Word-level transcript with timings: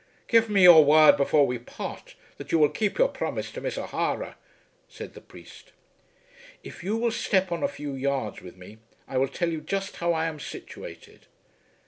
"Give 0.27 0.49
me 0.49 0.63
your 0.63 0.83
word 0.83 1.15
before 1.15 1.45
we 1.45 1.59
part 1.59 2.15
that 2.37 2.51
you 2.51 2.57
will 2.57 2.69
keep 2.69 2.97
your 2.97 3.07
promise 3.07 3.51
to 3.51 3.61
Miss 3.61 3.77
O'Hara," 3.77 4.35
said 4.89 5.13
the 5.13 5.21
priest. 5.21 5.73
"If 6.63 6.83
you 6.83 6.97
will 6.97 7.11
step 7.11 7.51
on 7.51 7.61
a 7.61 7.67
few 7.67 7.93
yards 7.93 8.41
with 8.41 8.55
me 8.57 8.79
I 9.07 9.19
will 9.19 9.27
tell 9.27 9.49
you 9.49 9.61
just 9.61 9.97
how 9.97 10.11
I 10.13 10.25
am 10.25 10.39
situated." 10.39 11.27